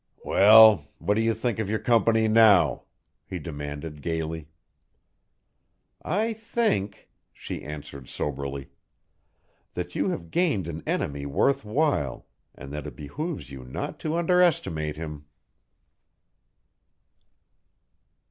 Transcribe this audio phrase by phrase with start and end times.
[0.25, 2.85] "Well, what do you think of your company now?"
[3.23, 4.47] he demanded gayly.
[6.01, 8.71] "I think," she answered soberly,
[9.75, 12.25] "that you have gained an enemy worth while
[12.55, 15.25] and that it behooves you not to underestimate him."